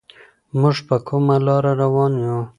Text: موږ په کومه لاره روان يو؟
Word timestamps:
موږ 0.59 0.75
په 0.87 0.95
کومه 1.07 1.35
لاره 1.45 1.71
روان 1.81 2.13
يو؟ 2.25 2.37